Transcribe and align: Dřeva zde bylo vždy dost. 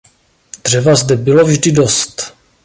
Dřeva 0.63 0.95
zde 0.95 1.15
bylo 1.15 1.45
vždy 1.45 1.71
dost. 1.71 2.33